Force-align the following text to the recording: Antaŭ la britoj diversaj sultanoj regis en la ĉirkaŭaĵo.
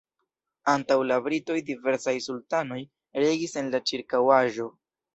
Antaŭ 0.71 0.97
la 1.09 1.17
britoj 1.27 1.59
diversaj 1.69 2.15
sultanoj 2.29 2.81
regis 3.27 3.57
en 3.65 3.75
la 3.77 3.87
ĉirkaŭaĵo. 3.93 4.73